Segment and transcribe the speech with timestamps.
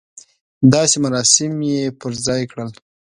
[0.73, 2.69] داسې مراسم یې پر ځای کړل.